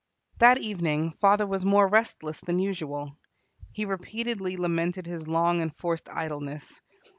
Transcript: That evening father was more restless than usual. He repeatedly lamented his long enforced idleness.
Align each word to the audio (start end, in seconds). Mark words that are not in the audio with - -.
That 0.39 0.57
evening 0.57 1.11
father 1.21 1.45
was 1.45 1.63
more 1.63 1.87
restless 1.87 2.41
than 2.41 2.57
usual. 2.57 3.17
He 3.71 3.85
repeatedly 3.85 4.57
lamented 4.57 5.05
his 5.05 5.27
long 5.27 5.61
enforced 5.61 6.09
idleness. 6.09 6.81